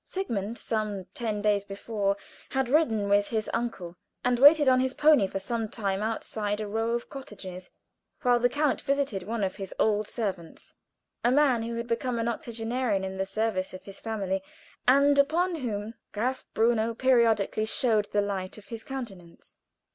Sigmund, 0.03 0.57
some 0.57 1.05
ten 1.13 1.43
days 1.43 1.63
before, 1.63 2.17
had 2.49 2.69
ridden 2.69 3.07
with 3.07 3.27
his 3.27 3.47
uncle, 3.53 3.95
and 4.25 4.39
waited 4.39 4.67
on 4.67 4.79
his 4.79 4.95
pony 4.95 5.27
for 5.27 5.37
some 5.37 5.69
time 5.69 6.01
outside 6.01 6.59
a 6.59 6.67
row 6.67 6.93
of 6.93 7.07
cottages, 7.07 7.69
while 8.23 8.39
the 8.39 8.49
count 8.49 8.81
visited 8.81 9.21
one 9.21 9.43
of 9.43 9.57
his 9.57 9.75
old 9.77 10.07
servants, 10.07 10.73
a 11.23 11.29
man 11.29 11.61
who 11.61 11.75
had 11.75 11.85
become 11.85 12.17
an 12.17 12.27
octogenarian 12.27 13.03
in 13.03 13.17
the 13.19 13.27
service 13.27 13.75
of 13.75 13.83
his 13.83 13.99
family, 13.99 14.41
and 14.87 15.19
upon 15.19 15.53
whom 15.57 15.93
Graf 16.13 16.47
Bruno 16.55 16.95
periodically 16.95 17.65
shed 17.65 18.05
the 18.05 18.21
light 18.21 18.57
of 18.57 18.69
his 18.69 18.83
countenance. 18.83 19.55